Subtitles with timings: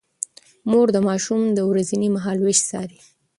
[0.69, 2.99] مور د ماشوم د ورځني مهالوېش څاري.